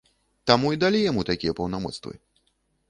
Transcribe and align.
Таму 0.51 0.71
і 0.75 0.79
далі 0.83 1.03
яму 1.11 1.27
такія 1.31 1.57
паўнамоцтвы. 1.61 2.13